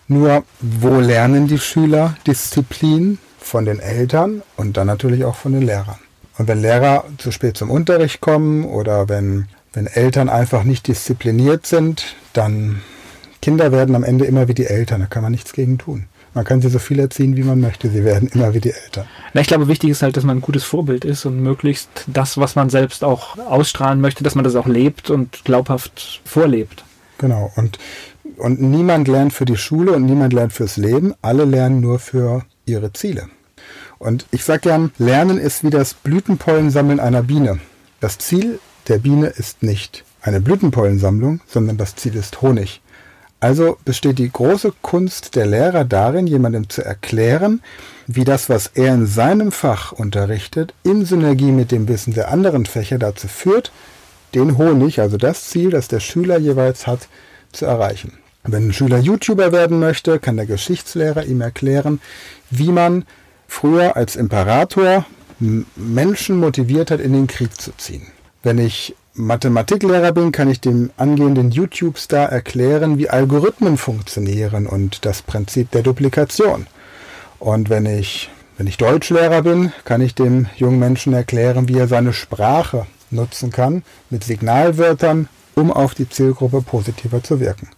Nur, 0.08 0.44
wo 0.60 1.00
lernen 1.00 1.48
die 1.48 1.60
Schüler 1.60 2.16
Disziplin? 2.26 3.20
Von 3.40 3.64
den 3.64 3.80
Eltern 3.80 4.42
und 4.58 4.76
dann 4.76 4.88
natürlich 4.88 5.24
auch 5.24 5.36
von 5.36 5.54
den 5.54 5.62
Lehrern. 5.62 6.00
Und 6.38 6.50
wenn 6.50 6.62
Lehrer 6.62 7.06
zu 7.18 7.32
spät 7.32 7.56
zum 7.56 7.70
Unterricht 7.72 8.20
kommen 8.20 8.66
oder 8.66 9.08
wenn, 9.08 9.48
wenn 9.72 9.88
Eltern 9.88 10.28
einfach 10.28 10.66
nicht 10.66 10.88
diszipliniert 10.88 11.66
sind, 11.66 12.16
dann 12.34 12.82
Kinder 13.42 13.72
werden 13.72 13.96
am 13.96 14.04
Ende 14.04 14.26
immer 14.26 14.50
wie 14.50 14.54
die 14.54 14.66
Eltern. 14.66 15.00
Da 15.00 15.08
kann 15.08 15.24
man 15.24 15.32
nichts 15.32 15.54
gegen 15.54 15.78
tun. 15.78 16.08
Man 16.38 16.46
kann 16.46 16.62
sie 16.62 16.70
so 16.70 16.78
viel 16.78 17.00
erziehen, 17.00 17.36
wie 17.36 17.42
man 17.42 17.60
möchte. 17.60 17.90
Sie 17.90 18.04
werden 18.04 18.30
immer 18.32 18.54
wie 18.54 18.60
die 18.60 18.72
Eltern. 18.72 19.08
Na, 19.34 19.42
ich 19.42 19.48
glaube, 19.48 19.68
wichtig 19.68 19.90
ist 19.90 20.04
halt, 20.04 20.18
dass 20.18 20.24
man 20.24 20.38
ein 20.38 20.42
gutes 20.42 20.64
Vorbild 20.64 21.04
ist 21.04 21.26
und 21.26 21.42
möglichst 21.42 21.90
das, 22.06 22.38
was 22.38 22.56
man 22.56 22.70
selbst 22.70 23.04
auch 23.04 23.40
ausstrahlen 23.40 24.00
möchte, 24.02 24.24
dass 24.24 24.36
man 24.36 24.44
das 24.44 24.56
auch 24.56 24.68
lebt 24.68 25.10
und 25.10 25.44
glaubhaft 25.46 26.22
vorlebt. 26.26 26.84
Genau. 27.18 27.52
Und, 27.56 27.80
und 28.38 28.62
niemand 28.62 29.08
lernt 29.08 29.34
für 29.34 29.46
die 29.46 29.58
Schule 29.58 29.94
und 29.94 30.06
niemand 30.06 30.32
lernt 30.32 30.54
fürs 30.54 30.78
Leben. 30.78 31.16
Alle 31.24 31.44
lernen 31.44 31.82
nur 31.82 31.98
für 31.98 32.46
ihre 32.68 32.94
Ziele. 32.94 33.30
Und 33.98 34.28
ich 34.30 34.44
sage 34.44 34.60
gern, 34.60 34.92
Lernen 35.00 35.40
ist 35.40 35.64
wie 35.64 35.72
das 35.72 35.96
Blütenpollensammeln 35.96 37.00
einer 37.00 37.24
Biene. 37.24 37.58
Das 38.00 38.20
Ziel 38.20 38.60
der 38.90 39.00
Biene 39.00 39.26
ist 39.26 39.64
nicht 39.64 40.04
eine 40.22 40.40
Blütenpollensammlung, 40.40 41.42
sondern 41.48 41.78
das 41.78 41.96
Ziel 41.96 42.16
ist 42.16 42.44
Honig. 42.44 42.82
Also 43.40 43.78
besteht 43.86 44.18
die 44.18 44.32
große 44.32 44.74
Kunst 44.82 45.36
der 45.36 45.46
Lehrer 45.46 45.86
darin, 45.86 46.26
jemandem 46.26 46.70
zu 46.70 46.84
erklären, 46.84 47.62
wie 48.08 48.24
das, 48.24 48.50
was 48.50 48.72
er 48.74 48.94
in 48.94 49.06
seinem 49.06 49.52
Fach 49.52 49.92
unterrichtet, 49.92 50.74
in 50.84 51.06
Synergie 51.06 51.52
mit 51.52 51.72
dem 51.72 51.88
Wissen 51.88 52.14
der 52.14 52.32
anderen 52.32 52.66
Fächer 52.66 52.98
dazu 52.98 53.28
führt, 53.28 53.72
den 54.34 54.58
Honig, 54.58 55.00
also 55.00 55.18
das 55.18 55.50
Ziel, 55.50 55.70
das 55.70 55.88
der 55.88 56.00
Schüler 56.00 56.38
jeweils 56.38 56.88
hat, 56.88 57.08
zu 57.52 57.66
erreichen. 57.66 58.14
Wenn 58.44 58.70
ein 58.70 58.74
Schüler 58.74 59.00
YouTuber 59.00 59.52
werden 59.52 59.80
möchte, 59.80 60.20
kann 60.20 60.38
der 60.38 60.46
Geschichtslehrer 60.46 61.26
ihm 61.26 61.42
erklären, 61.42 62.00
wie 62.50 62.72
man 62.72 63.06
früher 63.48 63.98
als 63.98 64.16
Imperator 64.16 65.06
Menschen 65.76 66.38
motiviert 66.38 66.90
hat, 66.90 67.02
in 67.02 67.14
den 67.14 67.28
Krieg 67.28 67.60
zu 67.60 67.72
ziehen. 67.78 68.08
Wenn 68.42 68.58
ich 68.58 68.96
Mathematiklehrer 69.18 70.12
bin, 70.12 70.32
kann 70.32 70.50
ich 70.50 70.62
dem 70.62 70.92
angehenden 70.96 71.50
YouTube-Star 71.50 72.30
erklären, 72.30 73.00
wie 73.00 73.10
Algorithmen 73.10 73.78
funktionieren 73.78 74.68
und 74.68 75.06
das 75.06 75.24
Prinzip 75.24 75.72
der 75.72 75.82
Duplikation. 75.82 76.68
Und 77.40 77.70
wenn 77.70 77.86
ich, 77.88 78.30
wenn 78.58 78.68
ich 78.68 78.78
Deutschlehrer 78.78 79.42
bin, 79.42 79.72
kann 79.86 80.02
ich 80.02 80.14
dem 80.14 80.46
jungen 80.56 80.78
Menschen 80.78 81.14
erklären, 81.14 81.68
wie 81.68 81.78
er 81.78 81.88
seine 81.88 82.14
Sprache 82.14 82.86
nutzen 83.10 83.52
kann 83.52 83.84
mit 84.12 84.24
Signalwörtern, 84.24 85.28
um 85.56 85.72
auf 85.72 85.96
die 85.96 86.08
Zielgruppe 86.08 86.62
positiver 86.62 87.24
zu 87.24 87.40
wirken. 87.40 87.70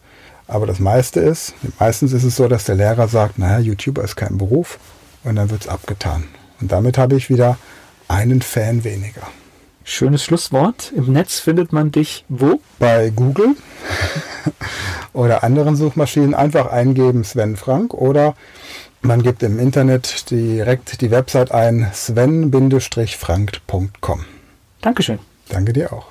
Aber 0.48 0.66
das 0.66 0.80
meiste 0.80 1.22
ist, 1.22 1.54
meistens 1.80 2.12
ist 2.12 2.24
es 2.24 2.36
so, 2.36 2.48
dass 2.48 2.66
der 2.66 2.76
Lehrer 2.76 3.08
sagt, 3.08 3.40
naja, 3.40 3.60
YouTuber 3.60 4.04
ist 4.04 4.18
kein 4.18 4.38
Beruf 4.38 4.78
und 5.24 5.38
dann 5.38 5.50
wird 5.50 5.62
es 5.62 5.68
abgetan. 5.68 6.26
Und 6.60 6.72
damit 6.72 6.98
habe 6.98 7.16
ich 7.16 7.30
wieder 7.30 7.58
einen 8.10 8.42
Fan 8.42 8.84
weniger. 8.84 9.22
Schönes 9.90 10.24
Schlusswort. 10.24 10.94
Im 10.96 11.12
Netz 11.14 11.40
findet 11.40 11.74
man 11.74 11.92
dich 11.92 12.24
wo? 12.30 12.62
Bei 12.78 13.10
Google 13.10 13.56
oder 15.14 15.44
anderen 15.44 15.76
Suchmaschinen 15.76 16.36
einfach 16.36 16.68
eingeben 16.68 17.24
Sven 17.24 17.58
Frank 17.58 17.96
oder 17.96 18.36
man 19.02 19.24
gibt 19.24 19.42
im 19.42 19.58
Internet 19.58 20.30
direkt 20.30 21.02
die 21.02 21.10
Website 21.10 21.52
ein 21.52 21.90
sven-frank.com. 21.92 24.26
Dankeschön. 24.82 25.18
Danke 25.50 25.74
dir 25.74 25.92
auch. 25.92 26.06